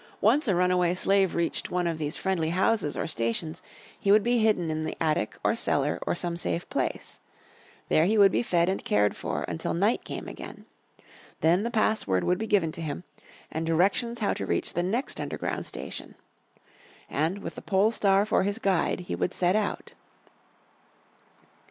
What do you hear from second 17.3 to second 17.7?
with the